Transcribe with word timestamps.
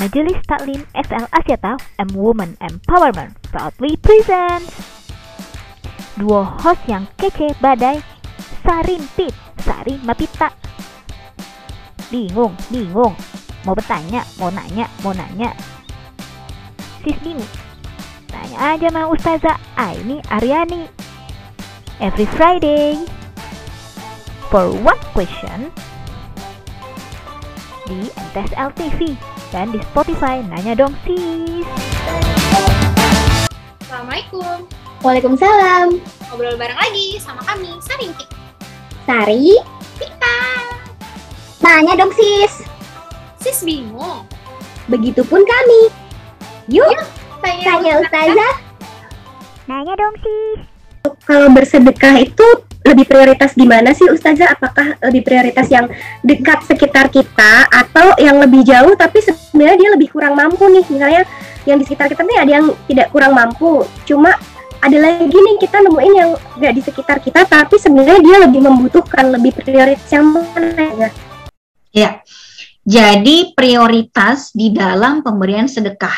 Majelis 0.00 0.40
Taklim 0.48 0.80
SL 0.96 1.28
Asyata 1.28 1.76
M 2.00 2.16
Women 2.16 2.56
Empowerment 2.64 3.36
proudly 3.52 4.00
presents 4.00 4.72
Duo 6.16 6.40
host 6.40 6.80
yang 6.88 7.04
kece 7.20 7.52
badai 7.60 8.00
Sarimpit, 8.64 9.36
Sari 9.60 10.00
Mapita. 10.00 10.48
Bingung, 12.08 12.56
bingung. 12.72 13.12
Mau 13.68 13.76
bertanya, 13.76 14.24
mau 14.40 14.48
nanya, 14.48 14.88
mau 15.04 15.12
nanya. 15.12 15.52
Sis 17.04 17.20
bingung 17.20 17.52
Tanya 18.24 18.56
aja 18.56 18.88
sama 18.88 19.04
Ustazah 19.12 19.60
Aini 19.76 20.24
Aryani. 20.32 20.88
Every 22.00 22.24
Friday 22.40 23.04
For 24.48 24.72
one 24.80 25.02
question 25.12 25.68
di 27.84 28.08
MTSL 28.16 28.70
TV 28.80 29.12
dan 29.50 29.74
di 29.74 29.82
Spotify 29.90 30.42
Nanya 30.46 30.78
Dong 30.78 30.94
Sis. 31.02 31.66
Assalamualaikum. 33.82 34.66
Waalaikumsalam. 35.02 35.98
Ngobrol 36.30 36.54
bareng 36.54 36.78
lagi 36.78 37.18
sama 37.18 37.42
kami, 37.42 37.74
Sarintik. 37.82 38.30
Sari, 39.08 39.58
Pita. 39.98 40.38
tanya 41.58 41.98
dong 41.98 42.14
sis. 42.14 42.62
Sis 43.42 43.66
bingung. 43.66 44.22
Begitupun 44.86 45.42
kami. 45.42 45.90
Yuk, 46.70 46.94
Tanya, 47.42 47.64
tanya 47.66 47.92
Ustazah. 48.04 48.54
Nanya 49.66 49.94
dong 49.98 50.16
Sis. 50.22 50.60
Kalau 51.26 51.48
bersedekah 51.50 52.22
itu 52.22 52.46
lebih 52.90 53.06
prioritas 53.06 53.54
gimana 53.54 53.94
sih 53.94 54.10
Ustazah? 54.10 54.58
Apakah 54.58 54.98
lebih 55.08 55.22
prioritas 55.22 55.70
yang 55.70 55.86
dekat 56.26 56.66
sekitar 56.66 57.06
kita 57.08 57.70
atau 57.70 58.18
yang 58.18 58.42
lebih 58.42 58.66
jauh 58.66 58.92
tapi 58.98 59.22
sebenarnya 59.22 59.76
dia 59.78 59.90
lebih 59.94 60.08
kurang 60.10 60.34
mampu 60.34 60.66
nih? 60.66 60.84
Misalnya 60.90 61.22
yang 61.64 61.78
di 61.78 61.84
sekitar 61.86 62.10
kita 62.10 62.26
nih 62.26 62.38
ada 62.42 62.52
yang 62.60 62.66
tidak 62.90 63.08
kurang 63.14 63.32
mampu, 63.36 63.86
cuma 64.08 64.34
ada 64.80 64.96
lagi 64.96 65.36
nih 65.36 65.56
kita 65.60 65.76
nemuin 65.84 66.14
yang 66.16 66.30
nggak 66.56 66.72
di 66.72 66.82
sekitar 66.82 67.20
kita 67.20 67.44
tapi 67.44 67.76
sebenarnya 67.76 68.18
dia 68.24 68.36
lebih 68.48 68.64
membutuhkan 68.64 69.28
lebih 69.28 69.52
prioritas 69.54 70.08
yang 70.08 70.32
mana 70.32 70.86
ya? 70.96 71.10
Ya. 71.92 72.10
Jadi 72.80 73.52
prioritas 73.52 74.56
di 74.56 74.72
dalam 74.72 75.20
pemberian 75.20 75.68
sedekah. 75.68 76.16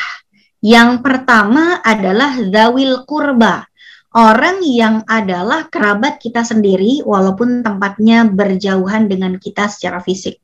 Yang 0.63 1.03
pertama 1.03 1.83
adalah 1.83 2.39
zawil 2.39 3.03
kurba. 3.03 3.67
Orang 4.13 4.61
yang 4.61 5.01
adalah 5.09 5.65
kerabat 5.73 6.21
kita 6.21 6.45
sendiri 6.45 7.01
walaupun 7.01 7.65
tempatnya 7.65 8.29
berjauhan 8.29 9.09
dengan 9.09 9.41
kita 9.41 9.65
secara 9.65 9.97
fisik. 10.05 10.37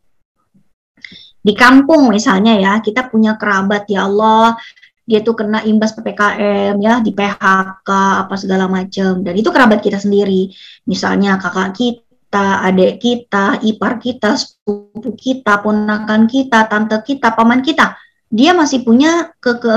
Di 1.40 1.54
kampung 1.54 2.10
misalnya 2.10 2.58
ya, 2.58 2.74
kita 2.82 3.08
punya 3.14 3.38
kerabat 3.38 3.86
ya 3.86 4.10
Allah, 4.10 4.58
dia 5.06 5.22
tuh 5.22 5.38
kena 5.38 5.62
imbas 5.70 5.94
PPKM 5.94 6.82
ya, 6.82 6.98
di 7.06 7.14
PHK 7.14 7.90
apa 8.26 8.36
segala 8.36 8.66
macam 8.66 9.22
dan 9.22 9.34
itu 9.38 9.54
kerabat 9.54 9.86
kita 9.86 10.02
sendiri. 10.02 10.50
Misalnya 10.90 11.38
kakak 11.38 11.78
kita 11.78 12.10
kita, 12.30 12.62
adik 12.62 13.02
kita, 13.02 13.58
ipar 13.66 13.98
kita, 13.98 14.38
sepupu 14.38 15.18
kita, 15.18 15.66
ponakan 15.66 16.30
kita, 16.30 16.70
tante 16.70 17.02
kita, 17.02 17.34
paman 17.34 17.66
kita, 17.66 17.98
dia 18.30 18.54
masih 18.54 18.86
punya 18.86 19.34
ke, 19.42 19.58
ke 19.58 19.72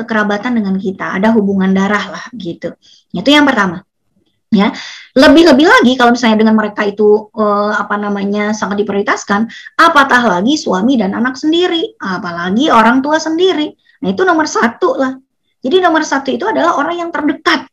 kekerabatan 0.00 0.56
dengan 0.56 0.80
kita, 0.80 1.20
ada 1.20 1.28
hubungan 1.36 1.70
darah 1.76 2.08
lah 2.08 2.24
gitu. 2.32 2.72
Itu 3.12 3.28
yang 3.28 3.44
pertama. 3.44 3.84
Ya, 4.48 4.72
lebih-lebih 5.12 5.68
lagi 5.68 5.92
kalau 6.00 6.16
misalnya 6.16 6.40
dengan 6.40 6.56
mereka 6.56 6.80
itu 6.80 7.28
eh, 7.36 7.72
apa 7.76 8.00
namanya 8.00 8.56
sangat 8.56 8.80
diprioritaskan, 8.80 9.44
apatah 9.76 10.24
lagi 10.24 10.56
suami 10.56 10.96
dan 10.96 11.12
anak 11.12 11.36
sendiri, 11.36 12.00
apalagi 12.00 12.72
orang 12.72 13.04
tua 13.04 13.20
sendiri. 13.20 13.68
Nah 14.00 14.08
itu 14.08 14.24
nomor 14.24 14.48
satu 14.48 14.96
lah. 14.96 15.12
Jadi 15.60 15.84
nomor 15.84 16.00
satu 16.00 16.32
itu 16.32 16.48
adalah 16.48 16.80
orang 16.80 16.96
yang 16.96 17.10
terdekat, 17.12 17.68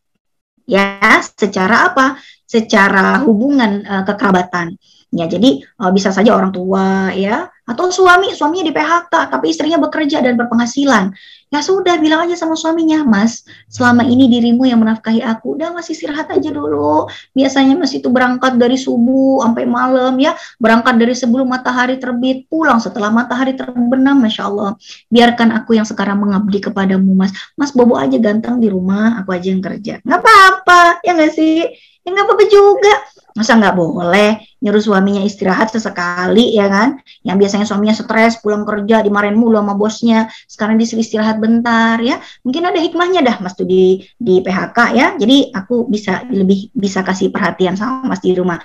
ya 0.67 0.99
secara 1.23 1.95
apa? 1.95 2.19
secara 2.45 3.19
hubungan 3.25 3.83
uh, 3.83 4.03
kekerabatan. 4.05 4.77
Ya, 5.15 5.31
jadi 5.31 5.63
uh, 5.79 5.95
bisa 5.95 6.11
saja 6.11 6.35
orang 6.35 6.51
tua 6.51 7.15
ya 7.15 7.47
atau 7.65 7.89
suami, 7.89 8.29
suaminya 8.35 8.67
di 8.69 8.73
PHK 8.75 9.13
tapi 9.31 9.49
istrinya 9.49 9.79
bekerja 9.81 10.21
dan 10.21 10.35
berpenghasilan. 10.35 11.15
Ya 11.49 11.63
sudah 11.63 11.95
bilang 12.03 12.27
aja 12.27 12.35
sama 12.35 12.53
suaminya, 12.59 13.07
"Mas, 13.07 13.47
selama 13.71 14.03
ini 14.03 14.27
dirimu 14.27 14.67
yang 14.67 14.83
menafkahi 14.83 15.23
aku, 15.23 15.55
udah 15.55 15.71
masih 15.71 15.95
istirahat 15.95 16.27
aja 16.35 16.51
dulu. 16.51 17.07
Biasanya 17.31 17.79
masih 17.79 18.03
itu 18.03 18.11
berangkat 18.11 18.59
dari 18.59 18.75
subuh 18.75 19.39
sampai 19.41 19.63
malam 19.63 20.19
ya, 20.19 20.35
berangkat 20.59 20.99
dari 20.99 21.15
sebelum 21.15 21.47
matahari 21.47 21.95
terbit, 21.95 22.45
pulang 22.51 22.83
setelah 22.83 23.07
matahari 23.07 23.55
terbenam, 23.55 24.19
Masya 24.19 24.43
Allah. 24.45 24.75
Biarkan 25.07 25.55
aku 25.55 25.79
yang 25.79 25.87
sekarang 25.87 26.19
mengabdi 26.21 26.59
kepadamu, 26.59 27.15
Mas. 27.15 27.31
Mas 27.55 27.71
bobo 27.71 27.95
aja 27.95 28.19
ganteng 28.19 28.59
di 28.59 28.67
rumah, 28.67 29.23
aku 29.23 29.31
aja 29.31 29.47
yang 29.47 29.63
kerja. 29.63 30.03
Nggak 30.03 30.19
apa-apa, 30.21 30.81
ya 31.07 31.15
nggak 31.15 31.33
sih? 31.33 31.71
ya 32.05 32.13
nggak 32.13 32.25
apa-apa 32.29 32.45
juga 32.45 32.93
masa 33.35 33.59
nggak 33.59 33.75
boleh 33.75 34.39
nyuruh 34.63 34.79
suaminya 34.79 35.19
istirahat 35.19 35.67
sesekali 35.67 36.55
ya 36.55 36.71
kan? 36.71 37.03
Yang 37.21 37.37
biasanya 37.45 37.65
suaminya 37.67 37.91
stres 37.91 38.39
pulang 38.39 38.63
kerja 38.63 39.03
dimarahin 39.03 39.35
mulu 39.35 39.59
sama 39.59 39.75
bosnya 39.75 40.31
sekarang 40.47 40.79
disuruh 40.79 41.03
istirahat 41.03 41.37
bentar 41.43 41.99
ya. 41.99 42.23
Mungkin 42.47 42.63
ada 42.63 42.79
hikmahnya 42.79 43.21
dah 43.27 43.37
mas 43.43 43.53
tuh 43.53 43.67
di 43.67 44.07
di 44.15 44.39
PHK 44.39 44.77
ya. 44.95 45.07
Jadi 45.19 45.51
aku 45.51 45.85
bisa 45.91 46.23
lebih 46.31 46.71
bisa 46.71 47.03
kasih 47.03 47.29
perhatian 47.29 47.75
sama 47.75 48.07
mas 48.07 48.23
di 48.23 48.31
rumah. 48.31 48.57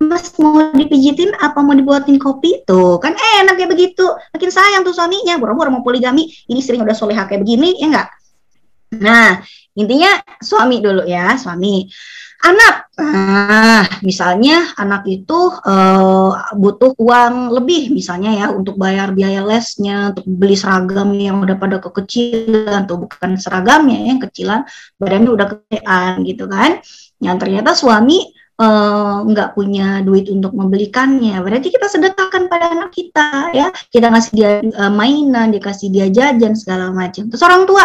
Mas 0.00 0.32
mau 0.40 0.72
dipijitin 0.72 1.36
apa 1.36 1.60
mau 1.60 1.76
dibuatin 1.76 2.16
kopi? 2.16 2.64
Tuh 2.64 2.96
kan 2.96 3.12
enak 3.12 3.60
kayak 3.60 3.70
begitu. 3.76 4.08
Makin 4.32 4.48
sayang 4.48 4.82
tuh 4.82 4.96
suaminya. 4.96 5.36
Boro-boro 5.36 5.68
mau 5.68 5.84
poligami. 5.84 6.24
Ini 6.48 6.64
sering 6.64 6.80
udah 6.80 6.96
soleha 6.96 7.28
kayak 7.28 7.44
begini 7.44 7.76
ya 7.76 7.92
enggak 7.92 8.08
nah 8.90 9.38
intinya 9.78 10.10
suami 10.40 10.82
dulu 10.82 11.04
ya 11.06 11.34
suami. 11.36 11.86
Anak 12.40 12.88
nah 12.96 13.84
misalnya 14.00 14.72
anak 14.80 15.04
itu 15.04 15.38
uh, 15.60 16.32
butuh 16.56 16.96
uang 16.96 17.52
lebih 17.52 17.92
misalnya 17.92 18.32
ya 18.32 18.46
untuk 18.48 18.80
bayar 18.80 19.12
biaya 19.12 19.44
lesnya 19.44 20.16
untuk 20.16 20.24
beli 20.24 20.56
seragam 20.56 21.12
yang 21.12 21.44
udah 21.44 21.60
pada 21.60 21.84
kekecilan 21.84 22.88
atau 22.88 23.04
bukan 23.04 23.36
seragamnya 23.36 24.00
ya, 24.00 24.06
yang 24.16 24.20
kecilan 24.24 24.60
badannya 24.96 25.30
udah 25.36 25.46
kekean 25.52 26.12
gitu 26.24 26.48
kan. 26.48 26.80
Yang 27.20 27.36
ternyata 27.44 27.76
suami 27.76 28.32
nggak 29.30 29.48
uh, 29.48 29.54
punya 29.56 30.00
duit 30.04 30.28
untuk 30.28 30.52
membelikannya. 30.52 31.40
Berarti 31.40 31.72
kita 31.72 31.92
sedekahkan 31.92 32.48
pada 32.48 32.72
anak 32.76 32.92
kita 32.92 33.52
ya. 33.56 33.72
Kita 33.88 34.12
ngasih 34.12 34.32
dia 34.32 34.52
uh, 34.80 34.92
mainan 34.92 35.52
dikasih 35.52 35.88
dia 35.88 36.08
jajan 36.08 36.56
segala 36.56 36.92
macam. 36.92 37.28
Terus 37.28 37.44
orang 37.44 37.64
tua 37.64 37.84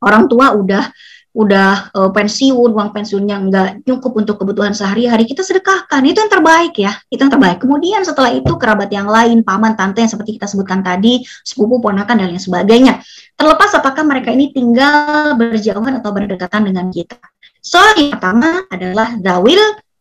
orang 0.00 0.28
tua 0.28 0.56
udah 0.56 0.84
udah 1.30 1.94
uh, 1.94 2.10
pensiun, 2.10 2.74
uang 2.74 2.90
pensiunnya 2.90 3.36
nggak 3.46 3.70
cukup 3.86 4.18
untuk 4.18 4.42
kebutuhan 4.42 4.74
sehari-hari, 4.74 5.30
kita 5.30 5.46
sedekahkan. 5.46 6.02
Itu 6.02 6.18
yang 6.26 6.32
terbaik 6.32 6.74
ya, 6.74 6.98
itu 7.06 7.22
yang 7.22 7.30
terbaik. 7.30 7.62
Kemudian 7.62 8.02
setelah 8.02 8.34
itu 8.34 8.50
kerabat 8.58 8.90
yang 8.90 9.06
lain, 9.06 9.46
paman, 9.46 9.78
tante 9.78 10.02
yang 10.02 10.10
seperti 10.10 10.42
kita 10.42 10.50
sebutkan 10.50 10.82
tadi, 10.82 11.22
sepupu, 11.46 11.78
ponakan, 11.78 12.18
dan 12.18 12.34
lain 12.34 12.42
sebagainya. 12.42 12.98
Terlepas 13.38 13.70
apakah 13.78 14.02
mereka 14.02 14.34
ini 14.34 14.50
tinggal 14.50 15.38
berjauhan 15.38 16.02
atau 16.02 16.10
berdekatan 16.10 16.66
dengan 16.66 16.90
kita. 16.90 17.14
So, 17.62 17.78
yang 17.94 18.18
pertama 18.18 18.66
adalah 18.66 19.14
zawil 19.22 19.60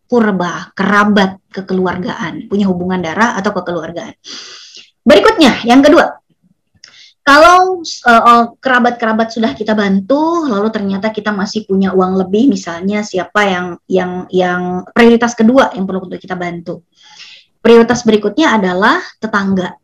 purba, 0.10 0.74
kerabat 0.74 1.38
kekeluargaan, 1.54 2.50
punya 2.50 2.66
hubungan 2.66 3.06
darah 3.06 3.38
atau 3.38 3.54
kekeluargaan. 3.54 4.18
Berikutnya, 5.06 5.62
yang 5.62 5.86
kedua, 5.86 6.10
kalau 7.22 7.59
kerabat-kerabat 8.60 9.28
uh, 9.30 9.34
sudah 9.34 9.52
kita 9.58 9.74
bantu, 9.74 10.48
lalu 10.48 10.70
ternyata 10.70 11.10
kita 11.10 11.34
masih 11.34 11.66
punya 11.66 11.92
uang 11.92 12.20
lebih, 12.22 12.48
misalnya 12.52 13.02
siapa 13.02 13.42
yang 13.46 13.68
yang 13.90 14.12
yang 14.30 14.62
prioritas 14.94 15.34
kedua 15.34 15.74
yang 15.74 15.90
perlu 15.90 16.06
untuk 16.06 16.22
kita 16.22 16.38
bantu. 16.38 16.86
Prioritas 17.60 18.08
berikutnya 18.08 18.56
adalah 18.56 19.04
tetangga. 19.20 19.76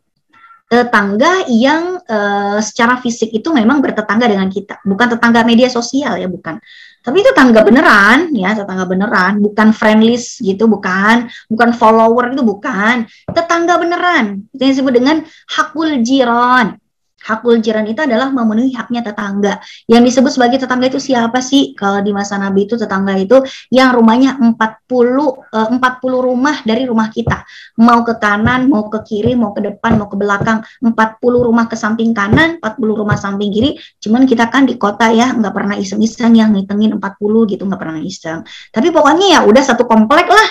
Tetangga 0.66 1.46
yang 1.46 2.00
uh, 2.02 2.58
secara 2.58 2.98
fisik 2.98 3.30
itu 3.30 3.54
memang 3.54 3.78
bertetangga 3.78 4.26
dengan 4.26 4.50
kita, 4.50 4.82
bukan 4.82 5.14
tetangga 5.14 5.46
media 5.46 5.70
sosial 5.70 6.18
ya, 6.18 6.26
bukan. 6.26 6.58
Tapi 7.06 7.22
itu 7.22 7.30
tetangga 7.30 7.62
beneran, 7.62 8.34
ya 8.34 8.50
tetangga 8.56 8.82
beneran, 8.82 9.38
bukan 9.38 9.70
friendlist 9.70 10.42
gitu, 10.42 10.66
bukan, 10.66 11.30
bukan 11.46 11.70
follower 11.70 12.34
itu 12.34 12.42
bukan, 12.42 13.06
tetangga 13.30 13.78
beneran. 13.78 14.42
Itu 14.50 14.60
yang 14.66 14.72
disebut 14.74 14.92
dengan 14.96 15.16
hakul 15.46 16.02
jiran 16.02 16.82
Hakul 17.16 17.64
jiran 17.64 17.88
itu 17.88 17.98
adalah 18.04 18.28
memenuhi 18.28 18.76
haknya 18.76 19.00
tetangga. 19.00 19.58
Yang 19.88 20.02
disebut 20.12 20.32
sebagai 20.36 20.58
tetangga 20.60 20.86
itu 20.92 21.00
siapa 21.00 21.40
sih? 21.40 21.72
Kalau 21.72 22.04
di 22.04 22.12
masa 22.12 22.36
Nabi 22.36 22.68
itu 22.68 22.76
tetangga 22.76 23.16
itu 23.16 23.40
yang 23.72 23.96
rumahnya 23.96 24.36
40 24.36 24.54
eh, 24.54 25.68
40 25.80 25.80
rumah 26.12 26.60
dari 26.62 26.84
rumah 26.84 27.08
kita. 27.08 27.42
Mau 27.80 28.04
ke 28.04 28.20
kanan, 28.20 28.68
mau 28.68 28.92
ke 28.92 29.00
kiri, 29.02 29.32
mau 29.32 29.56
ke 29.56 29.64
depan, 29.64 29.96
mau 29.96 30.12
ke 30.12 30.14
belakang. 30.14 30.60
40 30.84 30.92
rumah 31.24 31.66
ke 31.66 31.74
samping 31.74 32.12
kanan, 32.12 32.60
40 32.60 33.00
rumah 33.00 33.16
samping 33.16 33.48
kiri. 33.48 33.80
Cuman 33.98 34.28
kita 34.28 34.52
kan 34.52 34.68
di 34.68 34.76
kota 34.76 35.08
ya 35.08 35.32
nggak 35.32 35.54
pernah 35.56 35.74
iseng-iseng 35.74 36.36
yang 36.36 36.52
ngitengin 36.52 37.00
40 37.00 37.50
gitu 37.50 37.64
nggak 37.64 37.80
pernah 37.80 37.98
iseng. 38.04 38.44
Tapi 38.70 38.92
pokoknya 38.92 39.26
ya 39.34 39.40
udah 39.48 39.62
satu 39.64 39.88
komplek 39.88 40.28
lah. 40.28 40.48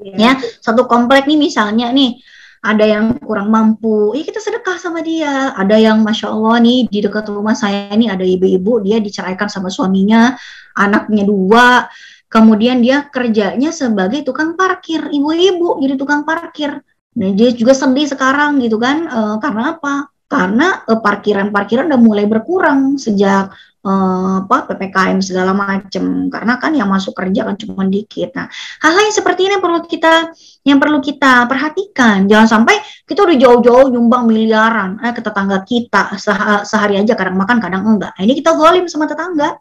Yeah. 0.00 0.16
Ya, 0.16 0.32
satu 0.64 0.88
komplek 0.88 1.28
nih 1.28 1.36
misalnya 1.36 1.92
nih 1.92 2.16
ada 2.60 2.84
yang 2.84 3.16
kurang 3.24 3.48
mampu, 3.48 4.12
ya 4.12 4.20
kita 4.20 4.36
sedekah 4.36 4.76
sama 4.76 5.00
dia. 5.00 5.56
Ada 5.56 5.80
yang 5.80 6.04
masya 6.04 6.28
Allah 6.28 6.60
nih 6.60 6.92
di 6.92 7.00
dekat 7.00 7.32
rumah 7.32 7.56
saya 7.56 7.88
ini 7.96 8.12
ada 8.12 8.20
ibu-ibu 8.20 8.84
dia 8.84 9.00
diceraikan 9.00 9.48
sama 9.48 9.72
suaminya, 9.72 10.36
anaknya 10.76 11.24
dua, 11.24 11.88
kemudian 12.28 12.84
dia 12.84 13.08
kerjanya 13.08 13.72
sebagai 13.72 14.20
tukang 14.28 14.60
parkir, 14.60 15.08
ibu-ibu 15.08 15.80
jadi 15.80 15.96
tukang 15.96 16.28
parkir. 16.28 16.84
Nah 17.16 17.30
dia 17.32 17.50
juga 17.56 17.72
sedih 17.72 18.06
sekarang 18.06 18.60
gitu 18.60 18.76
kan, 18.76 19.08
e, 19.08 19.20
karena 19.40 19.74
apa? 19.74 20.12
Karena 20.30 20.84
e, 20.84 20.92
parkiran-parkiran 21.00 21.90
udah 21.90 22.00
mulai 22.00 22.28
berkurang 22.28 23.00
sejak 23.00 23.50
uh, 23.84 24.44
apa 24.44 24.68
ppkm 24.68 25.18
segala 25.24 25.56
macam 25.56 26.28
karena 26.28 26.54
kan 26.60 26.72
yang 26.76 26.88
masuk 26.88 27.16
kerja 27.16 27.48
kan 27.48 27.56
cuma 27.56 27.88
dikit. 27.88 28.36
Nah 28.36 28.46
hal-hal 28.84 29.02
yang 29.08 29.16
seperti 29.16 29.48
ini 29.48 29.56
perlu 29.60 29.80
kita 29.84 30.32
yang 30.64 30.78
perlu 30.80 30.98
kita 31.00 31.48
perhatikan. 31.48 32.28
Jangan 32.28 32.48
sampai 32.60 32.76
kita 33.08 33.24
udah 33.24 33.36
jauh-jauh 33.36 33.86
nyumbang 33.92 34.28
miliaran 34.28 35.00
eh, 35.00 35.12
ke 35.16 35.20
tetangga 35.24 35.64
kita 35.64 36.16
seh 36.20 36.36
sehari 36.66 37.00
aja 37.00 37.16
kadang 37.16 37.36
makan 37.40 37.58
kadang 37.58 37.82
enggak. 37.86 38.12
Nah, 38.16 38.22
ini 38.22 38.36
kita 38.36 38.56
golim 38.56 38.84
sama 38.86 39.08
tetangga. 39.08 39.56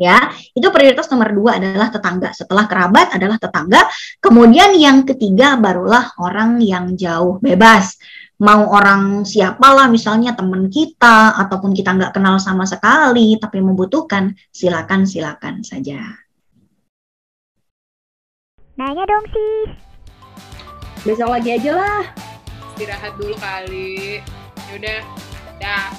Ya 0.00 0.32
itu 0.56 0.64
prioritas 0.72 1.12
nomor 1.12 1.28
dua 1.28 1.60
adalah 1.60 1.92
tetangga. 1.92 2.32
Setelah 2.32 2.64
kerabat 2.64 3.12
adalah 3.12 3.36
tetangga. 3.36 3.84
Kemudian 4.16 4.72
yang 4.80 5.04
ketiga 5.04 5.60
barulah 5.60 6.16
orang 6.16 6.56
yang 6.64 6.96
jauh 6.96 7.36
bebas 7.36 8.00
mau 8.40 8.72
orang 8.72 9.22
siapa 9.28 9.68
lah 9.76 9.86
misalnya 9.92 10.32
teman 10.32 10.72
kita 10.72 11.36
ataupun 11.36 11.76
kita 11.76 11.92
nggak 11.92 12.16
kenal 12.16 12.40
sama 12.40 12.64
sekali 12.64 13.36
tapi 13.36 13.60
membutuhkan 13.60 14.32
silakan 14.48 15.04
silakan 15.04 15.60
saja. 15.60 16.00
Nanya 18.80 19.04
dong 19.04 19.26
sis. 19.28 19.70
Besok 21.04 21.28
lagi 21.36 21.60
aja 21.60 21.72
lah. 21.76 22.00
Istirahat 22.76 23.12
dulu 23.20 23.36
kali. 23.36 24.24
Yaudah 24.72 25.00
dah. 25.60 25.92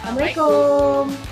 Assalamualaikum 0.00 1.31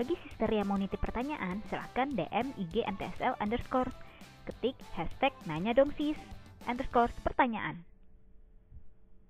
Bagi 0.00 0.16
sister 0.24 0.48
yang 0.48 0.72
mau 0.72 0.80
nitip 0.80 0.96
pertanyaan, 0.96 1.60
silahkan 1.68 2.08
DM 2.08 2.56
IG 2.56 2.88
MTSL 2.88 3.36
underscore. 3.36 3.92
Ketik 4.48 4.72
hashtag 4.96 5.28
nanya 5.44 5.76
dong 5.76 5.92
sis 5.92 6.16
underscore 6.64 7.12
pertanyaan. 7.20 7.84